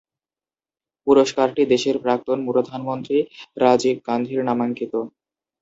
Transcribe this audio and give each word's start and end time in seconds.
পুরস্কারটি 1.07 1.61
দেশের 1.73 1.95
প্রাক্তন 2.03 2.37
প্রধানমন্ত্রী 2.47 3.17
রাজীব 3.57 3.95
গান্ধীর 4.07 4.41
নামাঙ্কিত। 4.47 4.93